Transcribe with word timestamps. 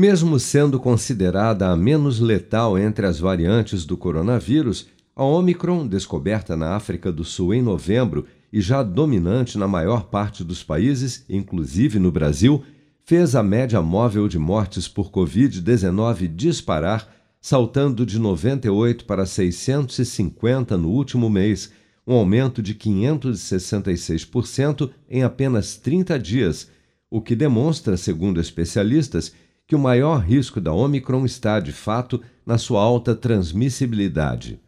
Mesmo 0.00 0.38
sendo 0.38 0.78
considerada 0.78 1.70
a 1.70 1.76
menos 1.76 2.20
letal 2.20 2.78
entre 2.78 3.04
as 3.04 3.18
variantes 3.18 3.84
do 3.84 3.96
coronavírus, 3.96 4.86
a 5.16 5.24
Omicron, 5.24 5.88
descoberta 5.88 6.56
na 6.56 6.76
África 6.76 7.10
do 7.10 7.24
Sul 7.24 7.52
em 7.52 7.60
novembro 7.60 8.24
e 8.52 8.60
já 8.60 8.84
dominante 8.84 9.58
na 9.58 9.66
maior 9.66 10.04
parte 10.04 10.44
dos 10.44 10.62
países, 10.62 11.24
inclusive 11.28 11.98
no 11.98 12.12
Brasil, 12.12 12.62
fez 13.04 13.34
a 13.34 13.42
média 13.42 13.82
móvel 13.82 14.28
de 14.28 14.38
mortes 14.38 14.86
por 14.86 15.10
Covid-19 15.10 16.28
disparar, 16.28 17.12
saltando 17.40 18.06
de 18.06 18.20
98 18.20 19.04
para 19.04 19.26
650 19.26 20.76
no 20.76 20.90
último 20.90 21.28
mês, 21.28 21.72
um 22.06 22.14
aumento 22.14 22.62
de 22.62 22.72
566% 22.72 24.90
em 25.10 25.24
apenas 25.24 25.76
30 25.76 26.16
dias, 26.20 26.70
o 27.10 27.20
que 27.20 27.34
demonstra, 27.34 27.96
segundo 27.96 28.40
especialistas, 28.40 29.34
que 29.68 29.76
o 29.76 29.78
maior 29.78 30.20
risco 30.20 30.62
da 30.62 30.72
Omicron 30.72 31.26
está, 31.26 31.60
de 31.60 31.72
fato, 31.72 32.22
na 32.44 32.56
sua 32.56 32.80
alta 32.80 33.14
transmissibilidade. 33.14 34.58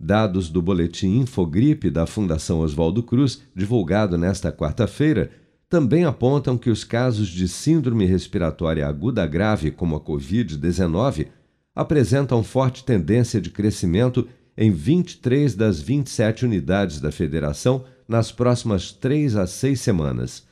Dados 0.00 0.48
do 0.48 0.62
boletim 0.62 1.18
Infogripe 1.18 1.90
da 1.90 2.06
Fundação 2.06 2.60
Oswaldo 2.60 3.02
Cruz, 3.02 3.42
divulgado 3.54 4.16
nesta 4.16 4.50
quarta-feira, 4.50 5.30
também 5.68 6.06
apontam 6.06 6.56
que 6.56 6.70
os 6.70 6.82
casos 6.82 7.28
de 7.28 7.46
síndrome 7.46 8.06
respiratória 8.06 8.86
aguda 8.86 9.26
grave, 9.26 9.70
como 9.70 9.96
a 9.96 10.00
Covid-19, 10.00 11.26
apresentam 11.74 12.42
forte 12.42 12.84
tendência 12.84 13.42
de 13.42 13.50
crescimento 13.50 14.26
em 14.56 14.70
23 14.70 15.54
das 15.54 15.78
27 15.78 16.46
unidades 16.46 17.02
da 17.02 17.12
federação 17.12 17.84
nas 18.08 18.32
próximas 18.32 18.92
três 18.92 19.36
a 19.36 19.46
seis 19.46 19.82
semanas. 19.82 20.47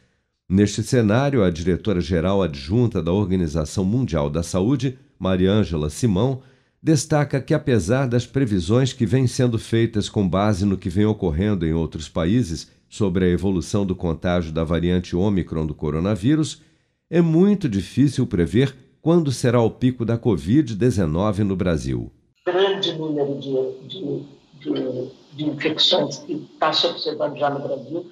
Neste 0.49 0.81
cenário, 0.81 1.43
a 1.43 1.51
diretora-geral 1.51 2.41
adjunta 2.41 3.03
da 3.03 3.13
Organização 3.13 3.85
Mundial 3.85 4.31
da 4.31 4.45
Saúde, 4.45 4.97
Mariângela 5.19 5.91
Simão, 5.91 6.41
destaca 6.81 7.41
que, 7.41 7.53
apesar 7.53 8.07
das 8.07 8.27
previsões 8.27 8.93
que 8.93 9.05
vêm 9.05 9.27
sendo 9.27 9.59
feitas 9.59 10.09
com 10.09 10.29
base 10.29 10.65
no 10.65 10.79
que 10.79 10.89
vem 10.89 11.05
ocorrendo 11.05 11.67
em 11.67 11.73
outros 11.73 12.09
países 12.09 12.71
sobre 12.89 13.25
a 13.25 13.29
evolução 13.29 13.85
do 13.85 13.97
contágio 13.97 14.53
da 14.53 14.63
variante 14.63 15.17
Ômicron 15.17 15.67
do 15.67 15.75
coronavírus, 15.75 16.63
é 17.11 17.21
muito 17.21 17.69
difícil 17.69 18.25
prever 18.25 18.73
quando 19.03 19.33
será 19.33 19.61
o 19.61 19.71
pico 19.71 20.05
da 20.05 20.17
Covid-19 20.17 21.39
no 21.39 21.57
Brasil. 21.57 22.13
Grande 22.47 22.93
número 22.93 23.37
de, 23.41 23.89
de, 23.89 24.23
de, 24.61 25.11
de 25.35 25.45
infecções 25.45 26.19
que 26.19 26.35
está 26.35 26.73
se 26.73 26.87
observando 26.87 27.37
já 27.37 27.51
no 27.51 27.67
Brasil 27.67 28.07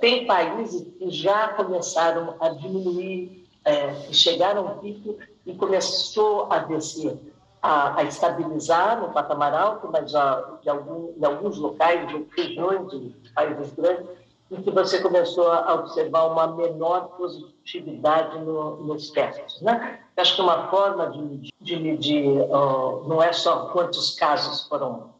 tem 0.00 0.26
países 0.26 0.86
que 0.98 1.10
já 1.10 1.48
começaram 1.48 2.34
a 2.40 2.48
diminuir, 2.48 3.46
é, 3.64 3.94
chegaram 4.12 4.66
ao 4.66 4.78
pico 4.78 5.16
e 5.46 5.54
começou 5.54 6.50
a 6.50 6.58
descer, 6.58 7.16
a, 7.62 8.00
a 8.00 8.04
estabilizar 8.04 9.00
no 9.00 9.12
patamar 9.12 9.54
alto, 9.54 9.88
mas 9.92 10.10
de 10.10 10.68
algum, 10.68 11.12
em 11.16 11.24
alguns 11.24 11.58
locais, 11.58 12.10
em 12.10 12.24
de 12.88 13.30
países 13.34 13.72
grandes, 13.72 14.06
em 14.50 14.62
que 14.62 14.70
você 14.70 15.00
começou 15.00 15.50
a 15.52 15.74
observar 15.74 16.24
uma 16.24 16.46
menor 16.46 17.08
positividade 17.16 18.38
no, 18.38 18.76
nos 18.78 19.10
testes. 19.10 19.60
Né? 19.60 20.00
Acho 20.16 20.36
que 20.36 20.42
uma 20.42 20.68
forma 20.68 21.10
de 21.10 21.50
de 21.68 21.76
medir 21.76 22.24
uh, 22.24 23.04
não 23.06 23.22
é 23.22 23.32
só 23.32 23.66
quantos 23.66 24.14
casos 24.14 24.66
foram, 24.68 25.10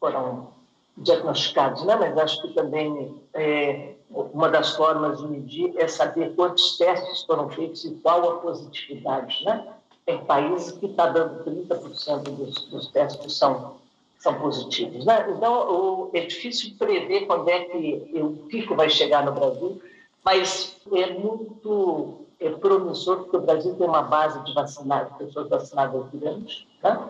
foram 0.00 0.48
diagnosticados, 0.96 1.84
né? 1.84 1.96
mas 1.96 2.16
acho 2.16 2.40
que 2.40 2.48
também 2.54 3.20
é, 3.34 3.94
uma 4.10 4.48
das 4.48 4.74
formas 4.74 5.18
de 5.18 5.28
medir 5.28 5.74
é 5.76 5.86
saber 5.86 6.34
quantos 6.34 6.76
testes 6.76 7.22
foram 7.24 7.50
feitos 7.50 7.84
e 7.84 7.90
qual 7.96 8.30
a 8.30 8.36
positividade. 8.38 9.44
Né? 9.44 9.68
Tem 10.06 10.24
países 10.24 10.72
que 10.72 10.86
está 10.86 11.06
dando 11.06 11.44
30% 11.44 12.22
dos, 12.22 12.64
dos 12.66 12.88
testes 12.88 13.34
são, 13.34 13.76
são 14.18 14.34
positivos. 14.34 15.04
Né? 15.04 15.26
Então, 15.36 15.52
o, 15.70 16.10
é 16.14 16.20
difícil 16.20 16.74
prever 16.78 17.26
quando 17.26 17.48
é 17.48 17.64
que 17.64 18.10
o 18.14 18.30
pico 18.48 18.74
vai 18.74 18.88
chegar 18.88 19.24
no 19.24 19.32
Brasil, 19.32 19.80
mas 20.24 20.76
é 20.92 21.12
muito 21.12 22.26
é 22.40 22.50
promissor, 22.50 23.18
porque 23.18 23.36
o 23.36 23.40
Brasil 23.40 23.74
tem 23.74 23.86
uma 23.86 24.02
base 24.02 24.42
de 24.44 24.54
vacinadas, 24.54 25.12
pessoas 25.16 25.48
vacinadas 25.48 26.06
grande, 26.12 26.68
né? 26.82 27.08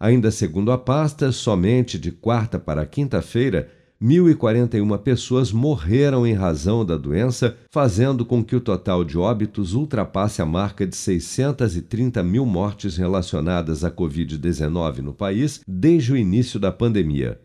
Ainda 0.00 0.32
segundo 0.32 0.72
a 0.72 0.78
pasta, 0.78 1.30
somente 1.30 2.00
de 2.00 2.10
quarta 2.10 2.58
para 2.58 2.84
quinta-feira, 2.84 3.70
1.041 4.02 4.98
pessoas 4.98 5.52
morreram 5.52 6.26
em 6.26 6.34
razão 6.34 6.84
da 6.84 6.96
doença, 6.96 7.56
fazendo 7.70 8.26
com 8.26 8.42
que 8.42 8.56
o 8.56 8.60
total 8.60 9.04
de 9.04 9.16
óbitos 9.16 9.72
ultrapasse 9.72 10.42
a 10.42 10.44
marca 10.44 10.84
de 10.84 10.96
630 10.96 12.24
mil 12.24 12.44
mortes 12.44 12.96
relacionadas 12.96 13.84
à 13.84 13.90
Covid-19 13.92 14.98
no 14.98 15.14
país 15.14 15.60
desde 15.64 16.12
o 16.12 16.16
início 16.16 16.58
da 16.58 16.72
pandemia. 16.72 17.38